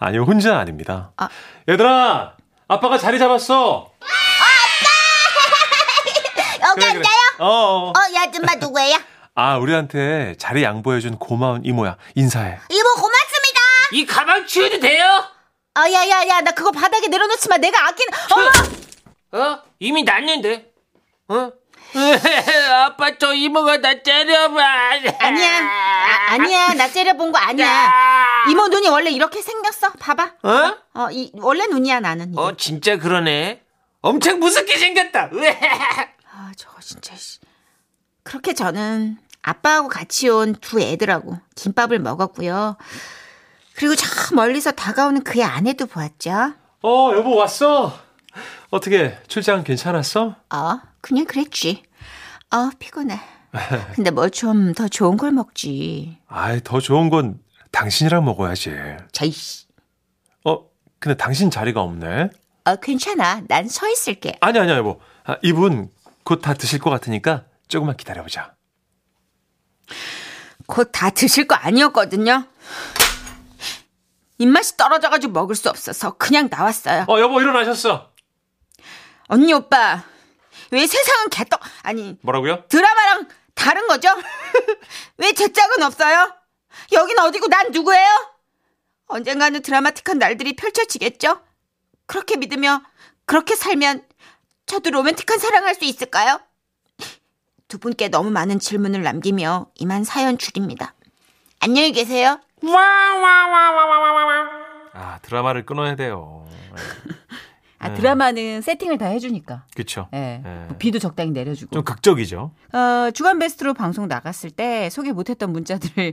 아니요, 0.00 0.22
혼자 0.24 0.58
아닙니다. 0.58 1.12
아. 1.16 1.28
얘들아! 1.68 2.36
아빠가 2.68 2.98
자리 2.98 3.18
잡았어! 3.18 3.90
여기 6.62 6.80
그래, 6.80 6.92
그래. 6.94 7.04
어, 7.38 7.46
어. 7.46 7.88
어, 7.88 7.92
이 8.12 8.16
아줌마 8.18 8.54
누구예요? 8.56 8.96
아, 9.42 9.56
우리한테 9.56 10.34
자리 10.38 10.62
양보해준 10.62 11.16
고마운 11.18 11.64
이모야. 11.64 11.96
인사해. 12.14 12.58
이모 12.68 12.88
고맙습니다. 12.94 13.60
이 13.92 14.04
가방 14.04 14.46
치워도 14.46 14.80
돼요? 14.80 15.02
어, 15.78 15.80
야, 15.80 16.08
야, 16.10 16.28
야, 16.28 16.40
나 16.42 16.50
그거 16.50 16.70
바닥에 16.70 17.08
내려놓지 17.08 17.48
마. 17.48 17.56
내가 17.56 17.88
아끼는, 17.88 18.12
어머! 19.32 19.42
어? 19.42 19.62
이미 19.78 20.02
났는데. 20.02 20.70
어? 21.28 21.52
아빠 22.84 23.16
저 23.16 23.32
이모가 23.32 23.78
나 23.78 23.94
때려봐. 24.02 24.62
아니야. 25.20 25.62
아, 25.62 26.32
아니야. 26.34 26.74
나 26.74 26.86
째려본 26.90 27.32
거 27.32 27.38
아니야. 27.38 28.44
이모 28.50 28.68
눈이 28.68 28.88
원래 28.88 29.08
이렇게 29.10 29.40
생겼어. 29.40 29.92
봐봐. 29.92 30.34
어? 30.42 30.76
어, 30.92 31.08
이, 31.12 31.32
원래 31.36 31.64
눈이야, 31.66 32.00
나는. 32.00 32.32
이게. 32.34 32.38
어 32.38 32.54
진짜 32.58 32.98
그러네. 32.98 33.62
엄청 34.02 34.38
무섭게 34.38 34.76
생겼다. 34.76 35.30
아, 36.30 36.52
저거 36.58 36.78
진짜, 36.82 37.16
씨. 37.16 37.38
그렇게 38.22 38.52
저는 38.52 39.16
아빠하고 39.42 39.88
같이 39.88 40.28
온 40.28 40.54
두 40.60 40.80
애들하고 40.80 41.38
김밥을 41.54 41.98
먹었고요. 41.98 42.76
그리고 43.74 43.94
저 43.94 44.06
멀리서 44.34 44.72
다가오는 44.72 45.24
그의 45.24 45.44
아내도 45.44 45.86
보았죠. 45.86 46.54
어, 46.82 47.12
여보 47.14 47.34
왔어. 47.36 47.98
어떻게 48.70 49.18
출장 49.26 49.64
괜찮았어? 49.64 50.36
어, 50.52 50.80
그냥 51.00 51.24
그랬지. 51.24 51.82
어, 52.52 52.70
피곤해. 52.78 53.18
근데 53.94 54.10
뭐 54.10 54.28
좀 54.28 54.74
더 54.74 54.86
좋은 54.88 55.16
걸 55.16 55.32
먹지. 55.32 56.18
아이, 56.28 56.60
더 56.62 56.78
좋은 56.80 57.10
건 57.10 57.40
당신이랑 57.72 58.24
먹어야지. 58.24 58.76
자이씨. 59.12 59.66
어, 60.44 60.58
근데 60.98 61.16
당신 61.16 61.50
자리가 61.50 61.80
없네. 61.80 62.30
어, 62.66 62.76
괜찮아. 62.76 63.42
난 63.48 63.66
서 63.68 63.88
있을게. 63.88 64.36
아니, 64.40 64.58
아니야, 64.58 64.76
여보. 64.76 65.00
아, 65.24 65.36
이분 65.42 65.90
곧 66.24 66.40
다 66.42 66.54
드실 66.54 66.78
것 66.78 66.90
같으니까 66.90 67.44
조금만 67.68 67.96
기다려보자. 67.96 68.52
곧 70.66 70.92
다 70.92 71.10
드실 71.10 71.46
거 71.46 71.54
아니었거든요. 71.54 72.46
입맛이 74.38 74.76
떨어져가지고 74.76 75.32
먹을 75.32 75.54
수 75.54 75.68
없어서 75.68 76.12
그냥 76.16 76.48
나왔어요. 76.50 77.04
어, 77.08 77.20
여보 77.20 77.40
일어나셨어. 77.40 78.10
언니 79.28 79.52
오빠, 79.52 80.02
왜 80.70 80.86
세상은 80.86 81.28
개떡, 81.30 81.60
아니, 81.82 82.16
뭐라고요? 82.22 82.64
드라마랑 82.68 83.28
다른 83.54 83.86
거죠? 83.86 84.08
왜 85.18 85.32
제 85.32 85.52
짝은 85.52 85.82
없어요? 85.82 86.32
여긴 86.92 87.18
어디고 87.18 87.48
난 87.48 87.70
누구예요? 87.70 88.06
언젠가는 89.06 89.60
드라마틱한 89.60 90.18
날들이 90.18 90.54
펼쳐지겠죠? 90.56 91.40
그렇게 92.06 92.36
믿으며, 92.36 92.82
그렇게 93.26 93.54
살면, 93.56 94.06
저도 94.66 94.90
로맨틱한 94.90 95.38
사랑할 95.38 95.74
수 95.74 95.84
있을까요? 95.84 96.40
두 97.70 97.78
분께 97.78 98.08
너무 98.08 98.30
많은 98.32 98.58
질문을 98.58 99.02
남기며 99.04 99.68
이만 99.76 100.02
사연 100.02 100.36
줄입니다. 100.36 100.92
안녕히 101.60 101.92
계세요. 101.92 102.40
아, 104.92 105.18
드라마를 105.22 105.64
끊어야 105.64 105.94
돼요. 105.94 106.44
아, 107.78 107.94
드라마는 107.94 108.60
세팅을 108.60 108.98
다 108.98 109.06
해주니까. 109.06 109.66
그쵸. 109.76 110.08
예. 110.14 110.42
예. 110.44 110.66
뭐 110.66 110.76
비도 110.78 110.98
적당히 110.98 111.30
내려주고. 111.30 111.72
좀 111.72 111.84
극적이죠. 111.84 112.52
어, 112.72 113.10
주간 113.12 113.38
베스트로 113.38 113.72
방송 113.74 114.08
나갔을 114.08 114.50
때 114.50 114.90
소개 114.90 115.12
못했던 115.12 115.52
문자들을 115.52 116.12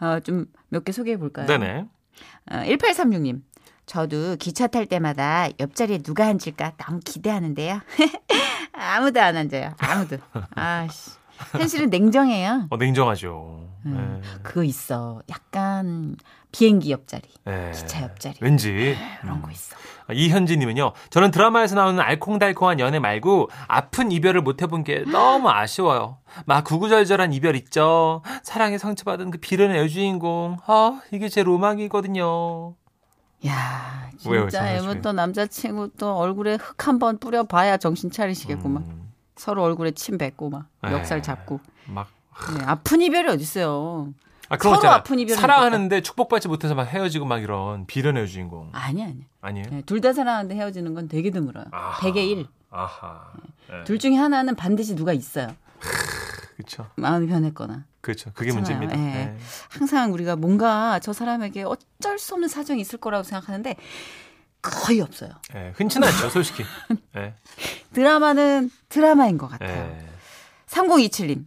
어, 0.00 0.18
좀 0.20 0.46
몇 0.70 0.84
개 0.84 0.90
소개해 0.90 1.18
볼까요? 1.18 1.46
네네. 1.46 1.84
어, 2.50 2.54
1836님. 2.64 3.42
저도 3.86 4.36
기차 4.36 4.66
탈 4.66 4.86
때마다 4.86 5.48
옆자리에 5.60 5.98
누가 5.98 6.26
앉을까 6.26 6.72
너무 6.76 7.00
기대하는데요. 7.04 7.80
아무도 8.72 9.20
안 9.20 9.36
앉아요. 9.36 9.74
아무도. 9.78 10.18
아씨. 10.54 11.12
현실은 11.52 11.90
냉정해요. 11.90 12.66
어, 12.70 12.76
냉정하죠. 12.76 13.68
음, 13.86 14.22
그거 14.42 14.64
있어. 14.64 15.22
약간 15.28 16.16
비행기 16.50 16.90
옆자리, 16.90 17.22
예. 17.46 17.70
기차 17.74 18.02
옆자리. 18.02 18.36
왠지. 18.40 18.96
그런 19.20 19.42
거 19.42 19.50
있어. 19.50 19.76
아, 20.08 20.12
이현지님은요, 20.14 20.92
저는 21.10 21.30
드라마에서 21.30 21.74
나오는 21.74 22.00
알콩달콩한 22.00 22.80
연애 22.80 22.98
말고 22.98 23.50
아픈 23.68 24.10
이별을 24.12 24.40
못 24.40 24.62
해본 24.62 24.84
게 24.84 25.04
너무 25.06 25.50
아쉬워요. 25.50 26.18
막 26.46 26.64
구구절절한 26.64 27.32
이별 27.34 27.54
있죠. 27.56 28.22
사랑에 28.42 28.78
상처받은 28.78 29.30
그 29.30 29.38
비련의 29.38 29.78
여주인공. 29.78 30.56
아, 30.66 31.00
이게 31.12 31.28
제 31.28 31.42
로망이거든요. 31.42 32.74
야, 33.46 34.10
진짜 34.18 34.48
장난치고요? 34.50 34.90
애무또 34.92 35.12
남자친구 35.12 35.90
또 35.98 36.16
얼굴에 36.16 36.54
흙 36.56 36.86
한 36.88 36.98
번 36.98 37.18
뿌려봐야 37.18 37.76
정신 37.76 38.10
차리시겠구만. 38.10 38.82
음, 38.82 39.12
서로 39.36 39.62
얼굴에 39.64 39.90
침 39.92 40.16
뱉고 40.18 40.50
막 40.50 40.66
에. 40.84 40.90
멱살 40.90 41.22
잡고. 41.22 41.60
막. 41.86 42.08
네, 42.58 42.64
아픈 42.64 43.00
이별이 43.02 43.28
어딨어요. 43.28 44.12
아, 44.48 44.56
서로 44.60 44.76
있잖아. 44.76 44.94
아픈 44.96 45.18
이별을 45.18 45.40
사랑하는데 45.40 46.00
축복받지 46.02 46.48
못해서 46.48 46.74
막 46.74 46.84
헤어지고 46.84 47.26
막 47.26 47.42
이런 47.42 47.86
비련의 47.86 48.22
여주인공. 48.24 48.70
아니, 48.72 49.02
아니. 49.02 49.26
아니에요? 49.40 49.66
네, 49.70 49.82
둘다 49.82 50.12
사랑하는데 50.12 50.54
헤어지는 50.54 50.94
건 50.94 51.08
되게 51.08 51.30
드물어요. 51.30 51.64
아하. 51.72 52.00
100에 52.00 52.16
1. 52.28 52.46
아하. 52.70 53.32
네. 53.68 53.84
둘 53.84 53.98
중에 53.98 54.14
하나는 54.16 54.54
반드시 54.54 54.94
누가 54.94 55.12
있어요. 55.12 55.48
그쵸. 56.56 56.86
마음이 56.96 57.26
변했거나. 57.26 57.84
그렇죠. 58.06 58.30
그게 58.34 58.52
그렇잖아요. 58.52 58.78
문제입니다. 58.78 59.18
예. 59.20 59.24
네. 59.24 59.38
항상 59.68 60.12
우리가 60.12 60.36
뭔가 60.36 61.00
저 61.00 61.12
사람에게 61.12 61.64
어쩔 61.64 62.20
수 62.20 62.34
없는 62.34 62.48
사정이 62.48 62.80
있을 62.80 63.00
거라고 63.00 63.24
생각하는데 63.24 63.74
거의 64.62 65.00
없어요. 65.00 65.30
네, 65.52 65.72
흔치 65.74 65.98
않죠, 65.98 66.30
솔직히. 66.30 66.62
네. 67.12 67.34
드라마는 67.94 68.70
드라마인 68.88 69.38
것 69.38 69.48
같아요. 69.48 69.88
네. 69.88 70.08
3027님. 70.68 71.46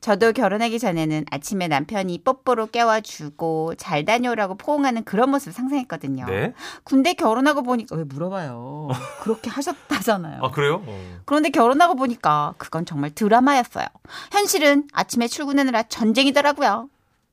저도 0.00 0.32
결혼하기 0.32 0.78
전에는 0.78 1.26
아침에 1.30 1.68
남편이 1.68 2.22
뽀뽀로 2.24 2.68
깨워주고 2.68 3.74
잘 3.74 4.06
다녀오라고 4.06 4.54
포옹하는 4.54 5.04
그런 5.04 5.30
모습을 5.30 5.52
상상했거든요. 5.52 6.24
네. 6.24 6.54
근데 6.84 7.12
결혼하고 7.12 7.62
보니까 7.62 7.96
왜 7.96 8.04
물어봐요. 8.04 8.88
그렇게 9.20 9.50
하셨다잖아요. 9.50 10.42
아, 10.42 10.50
그래요? 10.50 10.82
어. 10.86 11.18
그런데 11.26 11.50
결혼하고 11.50 11.96
보니까 11.96 12.54
그건 12.56 12.86
정말 12.86 13.10
드라마였어요. 13.10 13.84
현실은 14.32 14.88
아침에 14.92 15.28
출근하느라 15.28 15.82
전쟁이더라고요. 15.82 16.88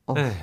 어, 0.07 0.13
네. 0.13 0.33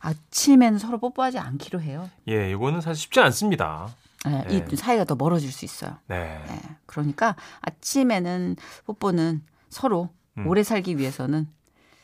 아침에는 0.00 0.78
서로 0.78 0.98
뽀뽀하지 0.98 1.38
않기로 1.38 1.80
해요. 1.80 2.10
예, 2.28 2.50
이거는 2.50 2.82
사실 2.82 3.02
쉽지 3.02 3.20
않습니다. 3.20 3.88
네, 4.26 4.44
네. 4.48 4.66
이 4.70 4.76
사이가 4.76 5.04
더 5.04 5.14
멀어질 5.14 5.50
수 5.50 5.64
있어요. 5.64 5.96
네. 6.08 6.42
네, 6.46 6.60
그러니까 6.84 7.36
아침에는 7.62 8.56
뽀뽀는 8.84 9.42
서로 9.70 10.10
음. 10.12 10.17
오래 10.46 10.62
살기 10.62 10.98
위해서는 10.98 11.46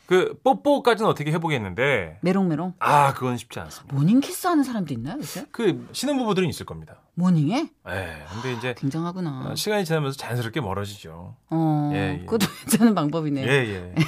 그 0.07 0.39
뽀뽀까지는 0.43 1.09
어떻게 1.09 1.31
해보겠는데 1.31 2.19
메롱메롱 2.21 2.73
아 2.79 3.13
그건 3.13 3.37
쉽지 3.37 3.59
않습니다. 3.59 3.95
morning 3.95 4.19
키스하는 4.19 4.63
사람도 4.63 4.93
있나요, 4.93 5.17
요새? 5.17 5.45
그 5.51 5.87
신혼부부들은 5.91 6.47
있을 6.49 6.65
겁니다. 6.65 7.01
morning에? 7.15 7.69
예. 7.89 8.17
근데 8.33 8.53
이제 8.57 8.75
굉장하구나. 8.77 9.47
어, 9.51 9.55
시간이 9.55 9.85
지나면서 9.85 10.17
자연스럽게 10.17 10.61
멀어지죠. 10.61 11.35
어, 11.49 11.91
예, 11.93 12.19
예. 12.21 12.25
그것도 12.25 12.45
괜찮은 12.69 12.93
방법이네요. 12.93 13.47
예 13.47 13.51
예. 13.51 13.95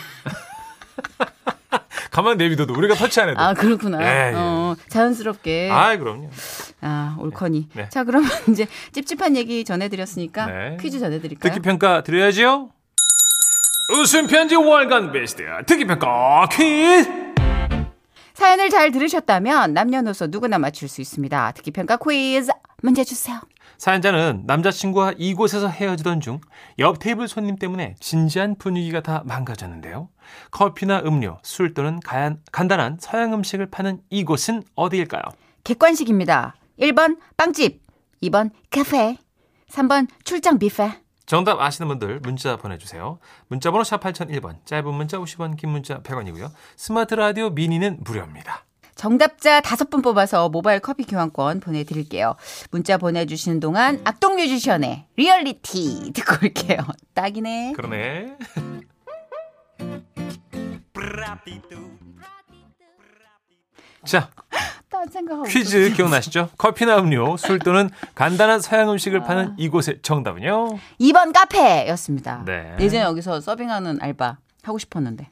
가만 2.12 2.38
내비둬도 2.38 2.74
우리가 2.74 2.96
터치 2.96 3.22
안 3.22 3.29
해도. 3.29 3.39
아 3.39 3.53
그렇구나. 3.53 4.01
예, 4.01 4.31
예. 4.31 4.36
어, 4.36 4.75
자연스럽게. 4.89 5.69
아 5.72 5.98
그럼요. 5.98 6.29
아, 6.81 7.15
옳거니. 7.19 7.69
네. 7.74 7.89
자, 7.89 8.03
그러면 8.03 8.29
이제 8.50 8.67
찝찝한 8.91 9.36
얘기 9.36 9.63
전해드렸으니까 9.63 10.46
네. 10.46 10.77
퀴즈 10.79 11.00
전해드릴까요? 11.00 11.53
듣기 11.53 11.62
평가 11.63 12.03
드려야죠. 12.03 12.69
웃음 13.89 14.27
편지 14.27 14.56
월간 14.56 15.12
베스트 15.12 15.44
듣기 15.65 15.86
평가 15.86 16.48
퀴즈. 16.51 17.10
사연을 18.34 18.70
잘 18.70 18.91
들으셨다면 18.91 19.74
남녀노소 19.74 20.27
누구나 20.27 20.60
맞출 20.60 20.88
수 20.88 21.01
있습니다. 21.01 21.53
듣기평가 21.53 21.98
퀴즈 21.98 22.51
문제 22.84 23.03
주세요. 23.03 23.39
사연자는 23.77 24.44
남자친구와 24.46 25.13
이곳에서 25.17 25.67
헤어지던 25.70 26.22
중 26.22 26.39
옆 26.79 27.00
테이블 27.00 27.27
손님 27.27 27.56
때문에 27.56 27.96
진지한 28.00 28.56
분위기가 28.58 29.01
다 29.01 29.24
망가졌는데요. 29.25 30.10
커피나 30.51 31.01
음료, 31.06 31.39
술 31.41 31.74
또는 31.74 32.00
간, 32.01 32.39
간단한 32.51 32.98
서양 33.00 33.34
음식을 33.34 33.67
파는 33.72 34.01
이곳은 34.12 34.63
어디일까요? 34.75 35.24
객관식입니다. 35.63 36.56
1번 36.79 37.17
빵집, 37.38 37.82
2번 38.22 38.51
카페, 38.70 39.17
3번 39.72 40.08
출장 40.24 40.60
뷔페. 40.60 41.07
정답 41.27 41.60
아시는 41.60 41.89
분들 41.89 42.22
문자 42.22 42.55
보내주세요. 42.55 43.19
문자번호 43.50 43.84
샵 43.84 44.00
8001번, 44.00 44.65
짧은 44.65 44.91
문자 44.93 45.17
50원, 45.17 45.57
긴 45.57 45.69
문자 45.69 46.01
100원이고요. 46.01 46.50
스마트 46.77 47.13
라디오 47.15 47.50
미니는 47.50 48.00
무료입니다. 48.00 48.63
정답자 48.96 49.60
5분 49.62 50.01
뽑아서 50.01 50.50
모바일 50.50 50.79
커피 50.79 51.03
교환권 51.05 51.60
보내드릴게요. 51.60 52.36
문자 52.72 52.98
보내주시는 52.98 53.60
동안 53.60 54.01
악동 54.05 54.38
뮤지션의 54.38 55.05
리얼리티 55.17 56.13
듣고 56.13 56.46
올게요. 56.46 56.79
딱이네. 57.13 57.74
그러네. 57.74 58.38
자, 64.05 64.29
딴 64.29 64.47
생각하고 65.10 65.44
퀴즈 65.48 65.92
기억나시죠? 65.94 66.50
커피나 66.58 66.98
음료, 67.00 67.38
술 67.38 67.60
또는 67.60 67.89
간단한 68.16 68.60
서양 68.62 68.89
음식을 68.92 69.22
파는 69.24 69.56
이곳의 69.58 70.00
정답은요? 70.01 70.77
2번 71.00 71.34
카페였습니다. 71.34 72.44
네. 72.46 72.75
예전에 72.80 73.04
여기서 73.04 73.39
서빙하는 73.42 74.00
알바 74.01 74.38
하고 74.63 74.77
싶었는데 74.77 75.30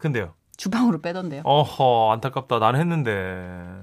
근데요. 0.00 0.34
주방으로 0.56 1.00
빼던데요. 1.00 1.42
어허, 1.44 2.12
안타깝다. 2.12 2.58
난 2.58 2.74
했는데. 2.76 3.12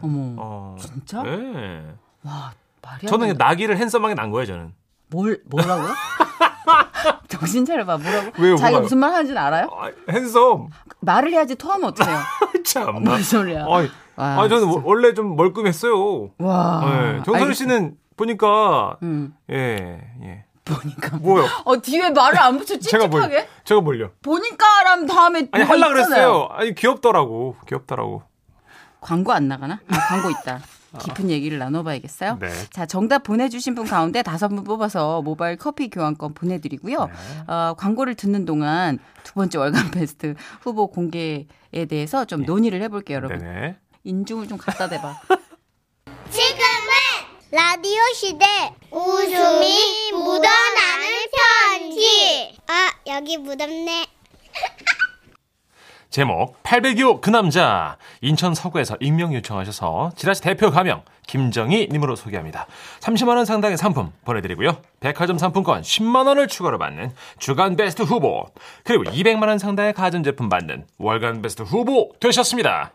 어머, 0.01 0.35
어. 0.37 0.75
진짜? 0.79 1.23
네. 1.23 1.85
와 2.23 2.53
말이 2.81 2.99
안 3.03 3.07
저는 3.07 3.27
된다. 3.27 3.45
나기를 3.45 3.77
핸섬하게 3.77 4.13
난 4.15 4.29
거예요, 4.31 4.45
저는. 4.45 4.73
뭘 5.09 5.41
뭐라고요? 5.45 5.87
정신 7.29 7.65
차려봐 7.65 7.97
뭐라고? 7.97 8.31
왜요, 8.41 8.55
자기가 8.57 8.69
뭐가요? 8.71 8.81
무슨 8.81 8.97
말 8.97 9.11
하는지는 9.13 9.41
알아요? 9.41 9.69
아, 9.71 9.89
핸섬. 10.11 10.69
말을 11.01 11.31
해야지 11.31 11.55
토하면 11.55 11.89
어떡해요? 11.89 12.17
참. 12.65 13.03
뭔 13.03 13.21
소리야? 13.21 13.65
아이, 13.69 13.89
와, 14.15 14.41
아, 14.41 14.47
저는 14.47 14.81
원래 14.83 15.13
좀 15.13 15.35
멀끔했어요. 15.35 16.31
와. 16.39 16.81
네. 16.85 17.23
정선우 17.23 17.51
알겠- 17.51 17.55
씨는 17.55 17.95
보니까, 18.17 18.97
음, 19.03 19.33
예, 19.51 20.01
예. 20.23 20.45
보니까. 20.63 21.17
뭐요? 21.17 21.45
어 21.65 21.79
뒤에 21.81 22.09
말을 22.09 22.39
안 22.39 22.57
붙여 22.57 22.77
찝찝하게? 22.79 23.47
제가 23.65 23.81
뭘요? 23.81 24.09
보니까람 24.23 25.05
다음에 25.05 25.47
아니, 25.51 25.63
할라. 25.63 25.89
그랬어요. 25.89 26.47
아니, 26.51 26.73
귀엽더라고. 26.73 27.55
귀엽더라고. 27.67 28.23
광고 29.01 29.31
안 29.33 29.47
나가나? 29.47 29.79
아, 29.89 29.97
광고 30.07 30.29
있다. 30.31 30.61
깊은 30.97 31.29
얘기를 31.29 31.59
나눠봐야겠어요. 31.59 32.37
네. 32.39 32.47
자, 32.71 32.85
정답 32.85 33.23
보내주신 33.23 33.75
분 33.75 33.85
가운데 33.85 34.23
다섯 34.23 34.47
분 34.47 34.63
뽑아서 34.63 35.21
모바일 35.21 35.57
커피 35.57 35.89
교환권 35.89 36.33
보내드리고요. 36.33 37.09
어, 37.47 37.73
광고를 37.77 38.15
듣는 38.15 38.45
동안 38.45 38.97
두 39.23 39.33
번째 39.33 39.57
월간 39.59 39.91
베스트 39.91 40.35
후보 40.61 40.87
공개에 40.87 41.45
대해서 41.89 42.23
좀 42.23 42.43
논의를 42.43 42.81
해볼게요, 42.81 43.17
여러분. 43.17 43.39
네네. 43.39 43.77
인중을 44.05 44.47
좀 44.47 44.57
갖다 44.57 44.87
대봐. 44.87 45.19
지금은 46.29 46.61
라디오 47.51 48.01
시대 48.13 48.45
웃음이 48.91 50.11
묻어나는 50.13 51.25
편지. 51.33 52.55
아, 52.67 52.91
여기 53.07 53.37
묻었네. 53.37 54.05
제목 56.11 56.61
802호 56.63 57.19
그 57.19 57.29
남자 57.29 57.97
인천 58.21 58.55
서구에서 58.55 58.95
익명 59.01 59.33
요청하셔서 59.33 60.11
지라시 60.15 60.41
대표 60.41 60.71
가명 60.71 61.03
김정희 61.27 61.89
님으로 61.91 62.15
소개합니다. 62.15 62.67
30만 63.01 63.35
원 63.35 63.43
상당의 63.43 63.77
상품 63.77 64.13
보내드리고요. 64.23 64.77
백화점 65.01 65.37
상품권 65.37 65.81
10만 65.81 66.27
원을 66.27 66.47
추가로 66.47 66.77
받는 66.77 67.11
주간 67.39 67.75
베스트 67.75 68.03
후보 68.03 68.45
그리고 68.85 69.03
200만 69.03 69.47
원 69.47 69.57
상당의 69.57 69.91
가전제품 69.93 70.47
받는 70.47 70.85
월간 70.99 71.41
베스트 71.41 71.63
후보 71.63 72.13
되셨습니다. 72.21 72.93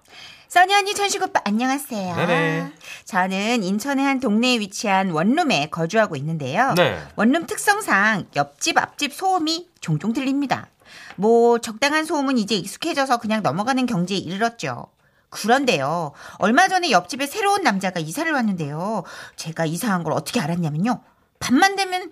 써니 0.50 0.74
언니, 0.74 0.94
천식 0.94 1.22
오빠, 1.22 1.40
안녕하세요. 1.44 2.16
네네. 2.16 2.72
저는 3.04 3.62
인천의 3.62 4.04
한 4.04 4.18
동네에 4.18 4.58
위치한 4.58 5.10
원룸에 5.10 5.68
거주하고 5.70 6.16
있는데요. 6.16 6.74
네. 6.74 7.00
원룸 7.14 7.46
특성상 7.46 8.26
옆집, 8.34 8.76
앞집 8.76 9.14
소음이 9.14 9.68
종종 9.80 10.12
들립니다. 10.12 10.66
뭐, 11.14 11.60
적당한 11.60 12.04
소음은 12.04 12.36
이제 12.36 12.56
익숙해져서 12.56 13.18
그냥 13.18 13.44
넘어가는 13.44 13.86
경지에 13.86 14.16
이르렀죠. 14.16 14.88
그런데요, 15.28 16.10
얼마 16.38 16.66
전에 16.66 16.90
옆집에 16.90 17.28
새로운 17.28 17.62
남자가 17.62 18.00
이사를 18.00 18.32
왔는데요. 18.32 19.04
제가 19.36 19.66
이사한 19.66 20.02
걸 20.02 20.14
어떻게 20.14 20.40
알았냐면요. 20.40 21.00
밤만 21.38 21.76
되면 21.76 22.10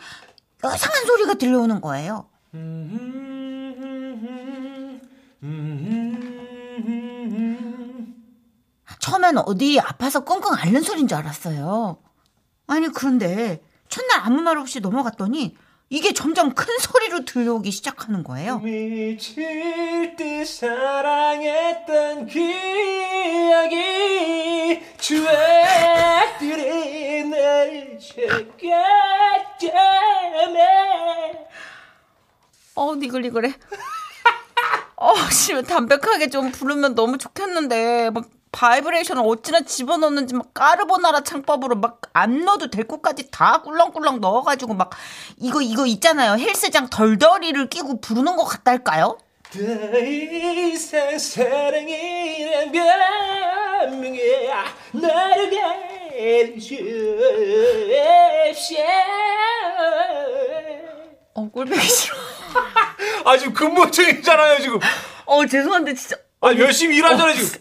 이상한 0.65 1.07
소리가 1.07 1.35
들려오는 1.35 1.81
거예요. 1.81 2.29
처음엔 9.09 9.39
어디 9.39 9.81
아파서 9.81 10.21
끙끙 10.21 10.53
앓는 10.55 10.83
소리인 10.83 11.09
줄 11.09 11.17
알았어요. 11.17 11.97
아니, 12.67 12.89
그런데 12.89 13.63
첫날 13.89 14.21
아무 14.21 14.43
말 14.43 14.59
없이 14.59 14.81
넘어갔더니 14.81 15.57
이게 15.89 16.13
점점 16.13 16.55
큰 16.55 16.67
소리로 16.79 17.25
들려오기 17.25 17.71
시작하는 17.71 18.23
거예요. 18.23 18.59
미칠 18.59 20.15
듯 20.15 20.45
사랑했던 20.47 22.27
기억이 22.27 23.73
추억들이 24.99 26.45
널 27.25 27.99
찾고 29.59 29.66
있지만 29.66 29.79
어, 32.75 32.95
니글니글해. 32.95 33.55
어, 35.01 35.15
씨, 35.31 35.63
담백하게 35.63 36.29
좀 36.29 36.53
부르면 36.53 36.95
너무 36.95 37.17
좋겠는데, 37.19 38.11
막, 38.11 38.29
바이브레이션을 38.53 39.23
어찌나 39.27 39.61
집어넣는지 39.61 40.35
막 40.35 40.53
까르보나라 40.55 41.21
창법으로 41.23 41.77
막 41.77 41.99
안 42.15 42.45
넣어도 42.45 42.69
될 42.69 42.89
것까지 42.89 43.31
다 43.31 43.63
꿀렁꿀렁 43.63 44.21
넣어가지고 44.21 44.75
막 44.75 44.91
이거 45.37 45.63
이거 45.63 45.87
있잖아요 45.87 46.33
헬스장 46.33 46.89
덜덜이를 46.91 47.69
끼고 47.69 48.01
부르는 48.01 48.35
것 48.35 48.45
같달까요? 48.45 49.19
더 49.53 49.61
이상 50.01 51.17
사랑이란 51.17 52.73
변명에 52.73 54.51
나를 54.93 56.57
없어 58.51 58.75
어 61.35 61.49
꼴보기 61.51 61.81
싫어. 61.81 62.17
아 63.25 63.37
지금 63.39 63.53
근무 63.55 63.89
중이잖아요 63.91 64.59
지금 64.61 64.81
어 65.25 65.47
죄송한데 65.47 65.95
진짜. 65.95 66.17
아 66.41 66.53
열심히 66.55 66.97
일하잖아요 66.97 67.35
지금 67.35 67.59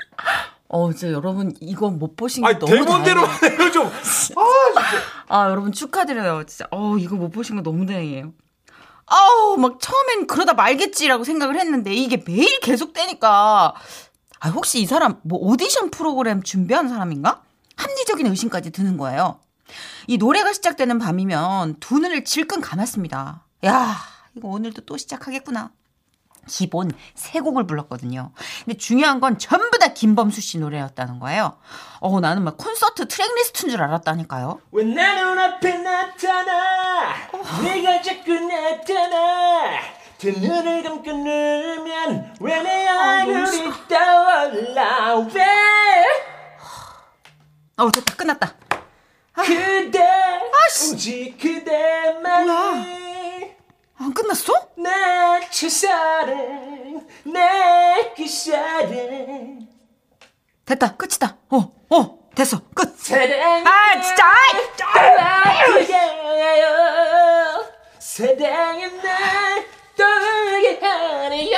어 0.70 0.92
진짜 0.92 1.14
여러분 1.14 1.54
이거 1.62 1.90
못 1.90 2.16
보신 2.16 2.44
게아 2.44 2.60
너무 2.60 2.72
대본대로. 2.76 3.22
해요 3.22 3.72
좀 3.72 3.90
아 5.30 5.50
여러분 5.50 5.72
축하드려요 5.72 6.44
진짜. 6.46 6.68
어 6.72 6.98
이거 6.98 7.16
못 7.16 7.30
보신 7.30 7.56
거 7.56 7.62
너무 7.62 7.86
다행이에요. 7.86 8.34
아우 9.06 9.58
막 9.58 9.80
처음엔 9.80 10.28
그러다 10.28 10.54
말겠지라고 10.54 11.24
생각을 11.24 11.58
했는데 11.60 11.94
이게 11.94 12.22
매일 12.26 12.60
계속되니까 12.60 13.74
아 14.40 14.50
혹시 14.50 14.82
이 14.82 14.86
사람 14.86 15.20
뭐 15.24 15.40
오디션 15.40 15.90
프로그램 15.92 16.44
준비한 16.44 16.90
사람인가? 16.90 17.42
합리적인 17.78 18.28
의심까지 18.28 18.72
드는 18.72 18.98
거예요. 18.98 19.40
이 20.08 20.18
노래가 20.18 20.52
시작되는 20.54 21.00
밤이면 21.00 21.78
두 21.80 22.00
눈을 22.00 22.26
질끈 22.26 22.60
감았습니다. 22.62 23.46
야 23.66 23.96
이거 24.36 24.50
오늘도 24.50 24.82
또 24.82 24.98
시작하겠구나. 24.98 25.72
기본 26.48 26.92
세 27.16 27.40
곡을 27.40 27.68
불렀거든요. 27.68 28.32
근데 28.66 28.78
중요한 28.78 29.20
건 29.20 29.38
전부 29.38 29.78
다 29.80 29.90
김범수 29.90 30.42
씨 30.42 30.58
노래였다는 30.58 31.20
거예요. 31.20 31.58
어 32.00 32.20
나는 32.20 32.44
막 32.44 32.58
콘서트 32.58 33.08
트랙 33.08 33.34
리스트인 33.36 33.70
줄 33.72 33.82
알았다니까요. 33.84 34.60
왜 34.72 34.97
내 34.97 35.22
눈앞에 35.22 35.78
나타나? 35.78 37.14
네가 37.64 38.02
자꾸 38.02 38.34
나타나 38.34 39.80
두 40.18 40.32
눈을 40.32 40.82
감고 40.84 41.12
누우면 41.12 42.36
왜 42.40 42.64
내 42.64 42.88
얼굴이 42.90 43.72
떠올라? 43.88 45.16
왜? 45.34 45.44
어 47.78 47.92
됐다. 47.92 48.16
끝났다. 48.16 48.54
그대 49.36 50.00
오직 50.92 51.38
그대만이 51.40 53.07
안 54.00 54.14
끝났어? 54.14 54.54
내 54.76 54.90
첫사랑 55.50 57.08
내그 57.24 58.28
사랑 58.28 59.68
됐다 60.66 60.96
끝이다. 60.98 61.38
어 61.50 61.72
어, 61.90 62.30
됐어 62.36 62.62
끝. 62.76 62.96
사랑 63.00 63.66
아 63.66 64.02
진짜. 64.02 64.24
떠나요 65.98 66.66
사랑은 68.00 69.02
날 69.02 69.66
떠나게 69.96 70.80
하네요 70.82 71.58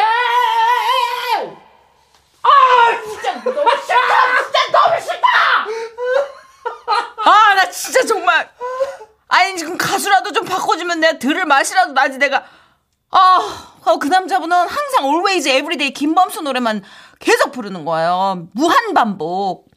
아나 7.25 7.69
진짜 7.69 8.05
정말. 8.05 8.49
아니 9.29 9.55
지금 9.57 9.77
가수라도 9.77 10.31
좀 10.31 10.43
바꿔주면 10.45 10.99
내가 10.99 11.19
들을 11.19 11.45
맛이라도 11.45 11.93
나지 11.93 12.17
내가. 12.17 12.43
아, 13.11 13.39
어, 13.85 13.97
그 13.97 14.07
남자분은 14.07 14.55
항상 14.55 15.05
always 15.05 15.47
everyday 15.47 15.91
김범수 15.93 16.41
노래만 16.41 16.83
계속 17.19 17.51
부르는 17.51 17.85
거예요. 17.85 18.47
무한 18.53 18.93
반복. 18.93 19.67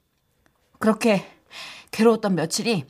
그렇게 0.78 1.26
괴로웠던 1.92 2.34
며칠이 2.34 2.84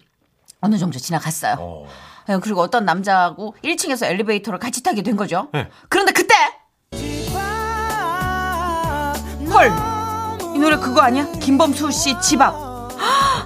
어느 0.61 0.79
정도 0.79 0.99
지나갔어요. 0.99 1.87
예, 2.29 2.37
그리고 2.41 2.61
어떤 2.61 2.85
남자하고 2.85 3.57
1층에서 3.65 4.07
엘리베이터를 4.07 4.59
같이 4.59 4.83
타게 4.83 5.03
된 5.03 5.17
거죠. 5.17 5.49
네. 5.53 5.69
그런데 5.89 6.13
그때 6.13 6.35
헐, 9.53 9.67
이 10.55 10.59
노래 10.59 10.77
그거 10.77 11.01
아니야? 11.03 11.27
김범수 11.41 11.91
씨 11.91 12.15
집 12.21 12.41
앞. 12.41 12.55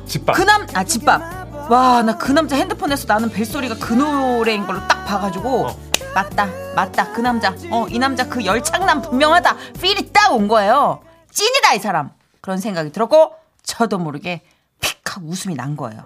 집밥 0.07 0.37
그 0.37 0.43
남, 0.43 0.67
아, 0.75 0.85
집밥. 0.85 1.21
와, 1.69 2.03
나 2.03 2.17
그 2.17 2.31
남자 2.33 2.57
핸드폰에서 2.57 3.07
나는 3.09 3.29
벨소리가 3.31 3.77
그 3.79 3.93
노래인 3.93 4.67
걸로 4.67 4.79
딱 4.87 5.05
봐가지고. 5.05 5.67
맞다, 6.15 6.47
맞다. 6.75 7.13
그 7.13 7.21
남자. 7.21 7.55
어, 7.71 7.87
이 7.89 7.99
남자 7.99 8.29
그 8.29 8.45
열창남 8.45 9.03
분명하다. 9.03 9.57
필이 9.81 10.13
딱 10.13 10.33
온 10.33 10.49
거예요. 10.49 11.03
찐이다, 11.31 11.75
이 11.75 11.79
사람. 11.81 12.11
그런 12.41 12.59
생각이 12.59 12.93
들었고, 12.93 13.35
저도 13.63 13.99
모르게 13.99 14.43
픽 14.81 15.01
하고 15.17 15.27
웃음이 15.27 15.55
난 15.57 15.77
거예요. 15.77 16.05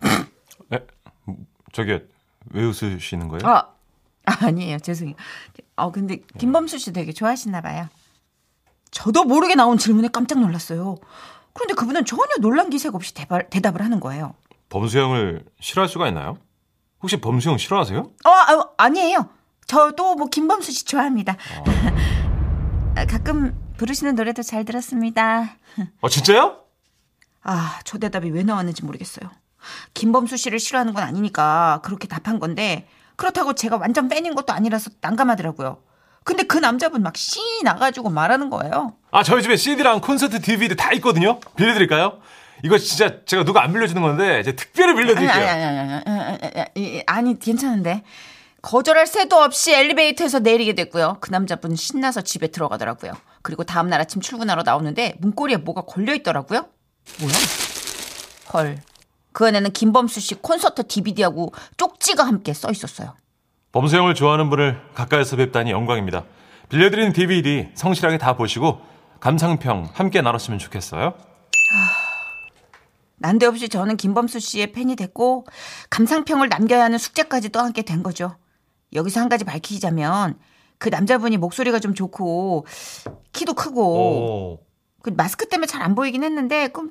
에, 0.72 0.80
저기 1.72 2.00
왜 2.50 2.64
웃으시는 2.64 3.28
거예요? 3.28 3.46
아, 3.48 3.68
아니에요. 4.24 4.78
죄송해요. 4.80 5.16
어, 5.76 5.92
근데 5.92 6.18
김범수 6.38 6.78
씨 6.78 6.92
되게 6.92 7.12
좋아하시나 7.12 7.60
봐요. 7.60 7.88
저도 8.90 9.24
모르게 9.24 9.54
나온 9.54 9.78
질문에 9.78 10.08
깜짝 10.08 10.40
놀랐어요. 10.40 10.96
그런데 11.52 11.74
그분은 11.74 12.04
전혀 12.04 12.26
놀란 12.40 12.70
기색 12.70 12.94
없이 12.94 13.14
대발, 13.14 13.48
대답을 13.50 13.82
하는 13.82 14.00
거예요. 14.00 14.34
범수 14.68 14.98
형을 14.98 15.44
싫어할 15.60 15.88
수가 15.88 16.08
있나요? 16.08 16.38
혹시 17.02 17.20
범수 17.20 17.50
형 17.50 17.58
싫어하세요? 17.58 17.98
어, 18.00 18.30
아, 18.30 18.62
아니에요. 18.78 19.28
저도 19.66 20.14
뭐 20.14 20.28
김범수 20.28 20.72
씨 20.72 20.84
좋아합니다. 20.84 21.36
아, 22.94 23.04
가끔 23.06 23.56
부르시는 23.76 24.14
노래도 24.14 24.42
잘 24.42 24.64
들었습니다. 24.64 25.56
아 26.00 26.08
진짜요? 26.08 26.58
아, 27.42 27.78
저 27.84 27.98
대답이 27.98 28.30
왜 28.30 28.42
나왔는지 28.42 28.84
모르겠어요. 28.84 29.30
김범수 29.94 30.36
씨를 30.36 30.58
싫어하는 30.58 30.94
건 30.94 31.02
아니니까 31.04 31.80
그렇게 31.82 32.06
답한 32.08 32.38
건데 32.38 32.88
그렇다고 33.16 33.54
제가 33.54 33.76
완전 33.76 34.08
팬인 34.08 34.34
것도 34.34 34.52
아니라서 34.52 34.90
난감하더라고요. 35.00 35.78
근데 36.24 36.42
그 36.42 36.58
남자분 36.58 37.02
막 37.02 37.16
씨 37.16 37.40
나가지고 37.62 38.10
말하는 38.10 38.50
거예요. 38.50 38.94
아 39.10 39.22
저희 39.22 39.42
집에 39.42 39.56
CD랑 39.56 40.00
콘서트 40.00 40.40
DVD 40.40 40.74
다 40.76 40.92
있거든요. 40.94 41.38
빌려드릴까요? 41.56 42.18
이거 42.64 42.78
진짜 42.78 43.24
제가 43.24 43.44
누가 43.44 43.62
안 43.62 43.72
빌려주는 43.72 44.00
건데 44.00 44.40
이제 44.40 44.52
특별히 44.52 44.94
빌려드릴게요. 44.94 45.30
아니 45.30 45.44
아니 45.44 45.64
아니 45.64 45.92
아니, 45.92 46.02
아니, 46.76 47.02
아니, 47.06 47.38
괜찮은데 47.38 48.02
거절할 48.62 49.06
새도 49.06 49.36
없이 49.36 49.72
엘리베이터에서 49.74 50.40
내리게 50.40 50.74
됐고요. 50.74 51.18
그 51.20 51.30
남자분 51.30 51.76
신나서 51.76 52.22
집에 52.22 52.48
들어가더라고요. 52.48 53.12
그리고 53.42 53.62
다음 53.64 53.88
날 53.88 54.00
아침 54.00 54.20
출근하러 54.20 54.62
나오는데 54.64 55.14
문고리에 55.20 55.58
뭐가 55.58 55.82
걸려 55.82 56.14
있더라고요. 56.14 56.66
뭐야? 57.20 57.34
헐. 58.52 58.78
그 59.32 59.46
안에는 59.46 59.70
김범수 59.72 60.18
씨 60.20 60.34
콘서트 60.34 60.86
DVD하고 60.88 61.52
쪽지가 61.76 62.24
함께 62.24 62.54
써 62.54 62.70
있었어요. 62.70 63.14
범수 63.70 63.96
형을 63.96 64.14
좋아하는 64.14 64.48
분을 64.48 64.80
가까이서 64.94 65.36
뵙다니 65.36 65.70
영광입니다. 65.70 66.24
빌려드린 66.70 67.12
DVD 67.12 67.68
성실하게 67.74 68.18
다 68.18 68.34
보시고 68.34 68.80
감상평 69.20 69.90
함께 69.92 70.22
나눴으면 70.22 70.58
좋겠어요. 70.58 71.14
난데없이 73.18 73.68
저는 73.68 73.96
김범수 73.96 74.40
씨의 74.40 74.72
팬이 74.72 74.96
됐고 74.96 75.46
감상평을 75.90 76.48
남겨야 76.48 76.84
하는 76.84 76.98
숙제까지도 76.98 77.58
함께 77.60 77.82
된 77.82 78.02
거죠. 78.02 78.36
여기서 78.92 79.20
한 79.20 79.28
가지 79.28 79.44
밝히자면 79.44 80.38
그 80.78 80.88
남자분이 80.88 81.36
목소리가 81.38 81.78
좀 81.78 81.94
좋고 81.94 82.66
키도 83.32 83.54
크고 83.54 83.82
오. 83.82 84.58
그 85.02 85.10
마스크 85.10 85.48
때문에 85.48 85.66
잘 85.66 85.82
안 85.82 85.94
보이긴 85.94 86.24
했는데 86.24 86.68
그럼 86.68 86.90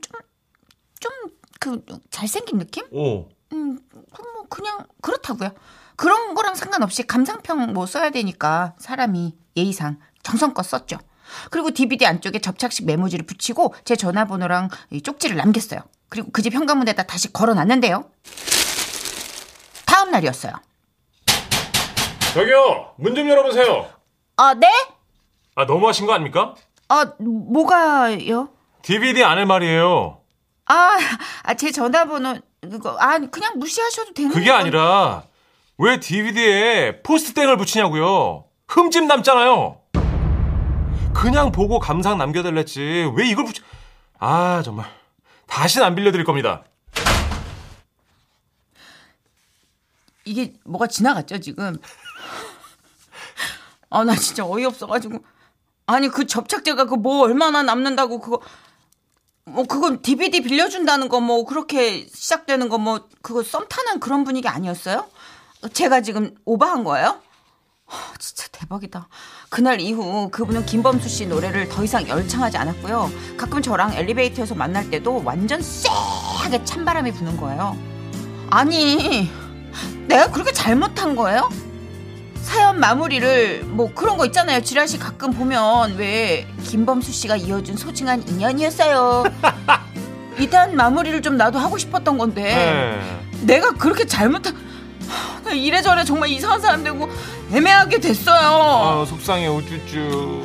좀좀그 1.60 2.00
잘생긴 2.10 2.58
느낌? 2.58 2.86
오. 2.92 3.28
음, 3.54 3.80
그럼 4.14 4.34
뭐 4.34 4.46
그냥 4.50 4.86
그렇다고요. 5.02 5.52
그런 5.96 6.34
거랑 6.34 6.56
상관없이 6.56 7.04
감상평 7.04 7.74
뭐 7.74 7.86
써야 7.86 8.10
되니까 8.10 8.76
사람이 8.80 9.36
예의상 9.56 10.00
정성껏 10.24 10.66
썼죠. 10.66 10.98
그리고 11.52 11.72
DVD 11.72 12.06
안쪽에 12.06 12.40
접착식 12.40 12.86
메모지를 12.86 13.26
붙이고 13.26 13.74
제 13.84 13.96
전화번호랑 13.96 14.70
이 14.92 15.02
쪽지를 15.02 15.38
남겼어요. 15.38 15.82
그리고 16.16 16.32
그 16.32 16.42
집 16.42 16.54
현관문에다 16.54 17.04
다시 17.04 17.34
걸어놨는데요. 17.34 18.06
다음 19.86 20.12
날이었어요. 20.12 20.54
저기요, 22.34 22.94
문 22.98 23.14
좀 23.16 23.28
열어보세요. 23.28 23.90
아, 24.38 24.54
네? 24.54 24.68
아, 25.56 25.66
너무하신 25.66 26.06
거 26.06 26.14
아닙니까? 26.14 26.56
아, 26.88 27.06
뭐가요? 27.20 28.48
DVD 28.82 29.24
안에 29.26 29.44
말이에요. 29.44 30.20
아, 30.68 30.98
아, 31.44 31.54
제 31.56 31.72
전화번호 31.72 32.38
그거 32.62 32.96
아, 32.98 33.18
그냥 33.20 33.54
무시하셔도 33.60 34.14
되는 34.14 34.32
그게 34.32 34.52
건- 34.52 34.60
아니라 34.62 35.24
왜 35.78 36.00
DVD에 36.00 37.02
포스트땡을 37.04 37.58
붙이냐고요. 37.58 38.46
흠집 38.70 39.04
남잖아요. 39.06 39.82
그냥 41.14 41.52
보고 41.52 41.80
감상 41.80 42.18
남겨달랬지. 42.18 43.12
왜 43.16 43.28
이걸 43.28 43.46
붙여? 43.46 43.64
아 44.20 44.62
정말 44.64 44.86
다시는 45.48 45.86
안 45.86 45.96
빌려드릴 45.96 46.26
겁니다. 46.26 46.64
이게 50.26 50.54
뭐가 50.66 50.88
지나갔죠 50.88 51.40
지금? 51.40 51.78
아 53.90 54.04
나 54.04 54.16
진짜 54.16 54.44
어이없어가지고 54.46 55.24
아니 55.86 56.08
그 56.10 56.26
접착제가 56.26 56.86
그 56.86 56.96
뭐 56.96 57.22
얼마나 57.24 57.62
남는다고 57.64 58.20
그거 58.20 58.42
뭐 59.46 59.64
그건 59.66 60.02
DVD 60.02 60.42
빌려준다는 60.42 61.08
거 61.08 61.20
뭐 61.22 61.46
그렇게 61.46 62.08
시작되는 62.08 62.68
거 62.70 62.78
뭐 62.80 63.08
그거 63.22 63.44
썸 63.44 63.68
타는 63.70 64.00
그런 64.00 64.24
분위기 64.24 64.48
아니었어요? 64.48 65.08
제가 65.74 66.02
지금 66.02 66.36
오버한 66.46 66.84
거예요? 66.84 67.22
하, 67.86 68.18
진짜 68.18 68.48
대박이다. 68.52 69.08
그날 69.50 69.80
이후 69.80 70.30
그분은 70.32 70.66
김범수 70.66 71.08
씨 71.08 71.26
노래를 71.26 71.70
더 71.70 71.84
이상 71.84 72.08
열창하지 72.08 72.58
않았고요. 72.58 73.12
가끔 73.38 73.62
저랑 73.62 73.94
엘리베이터에서 73.94 74.56
만날 74.56 74.90
때도 74.90 75.22
완전 75.24 75.62
쎄하게 75.62 76.64
찬바람이 76.66 77.12
부는 77.12 77.38
거예요. 77.38 77.78
아니, 78.50 79.30
내가 80.08 80.32
그렇게 80.32 80.52
잘못한 80.52 81.16
거예요? 81.16 81.50
사연 82.42 82.80
마무리를 82.80 83.64
뭐 83.66 83.92
그런 83.94 84.18
거 84.18 84.26
있잖아요. 84.26 84.62
지라시 84.62 85.00
가끔 85.00 85.32
보면 85.32 85.96
왜 85.98 86.48
김범수 86.64 87.12
씨가 87.12 87.38
이어준 87.38 87.76
소중한 87.76 88.28
인연이었어요. 88.28 89.24
이단 90.40 90.76
마무리를 90.76 91.22
좀 91.22 91.38
나도 91.38 91.58
하고 91.58 91.78
싶었던 91.78 92.18
건데 92.18 92.44
네. 92.44 93.46
내가 93.46 93.72
그렇게 93.72 94.06
잘못한 94.06 94.56
이래저래 95.54 96.04
정말 96.04 96.30
이상한 96.30 96.60
사람 96.60 96.84
되고 96.84 97.10
애매하게 97.52 98.00
됐어요. 98.00 99.02
아 99.02 99.06
속상해 99.06 99.48
우쭈쭈. 99.48 100.44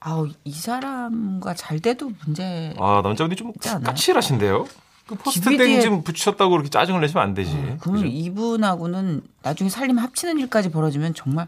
아우 0.00 0.28
이 0.44 0.52
사람과 0.52 1.54
잘 1.54 1.80
돼도 1.80 2.10
문제. 2.24 2.74
아 2.78 3.00
남자분이 3.02 3.36
좀? 3.36 3.52
까칠하신데요. 3.84 4.66
그 5.06 5.14
포스트땡 5.14 5.56
DVD 5.58 5.74
에- 5.76 5.80
좀 5.80 6.02
붙이셨다고 6.02 6.50
그렇게 6.50 6.68
짜증을 6.68 7.00
내시면 7.00 7.22
안 7.24 7.34
되지. 7.34 7.52
그러면 7.80 8.02
그죠? 8.02 8.06
이분하고는 8.06 9.22
나중에 9.42 9.70
살림 9.70 9.98
합치는 9.98 10.38
일까지 10.40 10.70
벌어지면 10.70 11.14
정말 11.14 11.46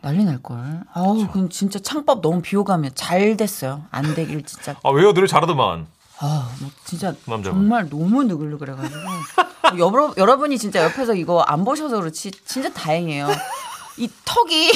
난리 0.00 0.24
날 0.24 0.42
걸. 0.42 0.80
아우 0.94 1.26
그럼 1.28 1.48
진짜 1.50 1.78
창법 1.78 2.22
너무 2.22 2.40
비호감이야. 2.40 2.92
잘 2.94 3.36
됐어요. 3.36 3.84
안 3.90 4.14
되길 4.14 4.42
진짜. 4.44 4.74
아 4.82 4.90
왜요 4.90 5.12
노래 5.12 5.26
잘하더만. 5.26 5.86
아, 6.22 6.50
뭐 6.60 6.70
진짜 6.84 7.12
남자분. 7.26 7.60
정말 7.60 7.88
너무 7.90 8.22
느글느글해가지고 8.24 9.00
여러 9.78 10.14
여러분이 10.16 10.56
진짜 10.58 10.82
옆에서 10.84 11.14
이거 11.14 11.40
안 11.42 11.64
보셔서 11.64 11.96
그렇지 12.00 12.30
진짜 12.44 12.72
다행이에요. 12.72 13.28
이 13.98 14.08
턱이 14.24 14.72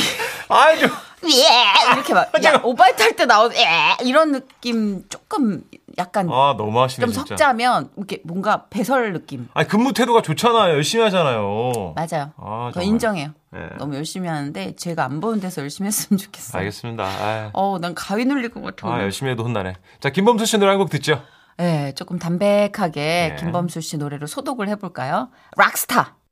좀. 0.80 0.90
예 1.26 1.92
이렇게 1.94 2.12
막 2.14 2.28
야, 2.44 2.60
오바이트 2.62 3.02
할때 3.02 3.24
나오는 3.24 3.56
예 3.56 3.96
이런 4.04 4.32
느낌 4.32 5.02
조금 5.08 5.62
약간 5.98 6.28
아 6.30 6.54
너무 6.56 6.80
하시네 6.80 7.04
좀 7.06 7.12
진짜. 7.12 7.28
섞자면 7.30 7.88
이렇게 7.96 8.20
뭔가 8.24 8.66
배설 8.68 9.12
느낌 9.14 9.48
아니 9.54 9.66
근무 9.66 9.92
태도가 9.94 10.20
좋잖아요. 10.22 10.74
열심히 10.74 11.02
하잖아요. 11.04 11.94
맞아요. 11.96 12.32
아, 12.36 12.70
저. 12.74 12.82
인정해요. 12.82 13.30
네. 13.50 13.60
너무 13.78 13.96
열심히 13.96 14.28
하는데 14.28 14.76
제가 14.76 15.04
안 15.04 15.20
보는 15.20 15.40
데서 15.40 15.62
열심히 15.62 15.88
했으면 15.88 16.18
좋겠어요. 16.18 16.58
알겠습니다. 16.60 17.04
아, 17.04 17.50
어, 17.54 17.78
난 17.80 17.94
가위 17.94 18.24
눌릴 18.26 18.50
것 18.50 18.60
같아. 18.62 18.86
아. 18.94 19.00
열심히 19.00 19.32
해도 19.32 19.42
혼나네. 19.44 19.74
자 20.00 20.10
김범수 20.10 20.44
씨 20.44 20.58
노래 20.58 20.70
한 20.72 20.78
곡 20.78 20.90
듣죠. 20.90 21.22
네, 21.58 21.92
조금 21.94 22.18
담백하게 22.18 23.00
네. 23.30 23.36
김범수 23.38 23.80
씨 23.80 23.96
노래로 23.96 24.26
소독을 24.26 24.68
해볼까요? 24.68 25.30
락스타. 25.56 26.16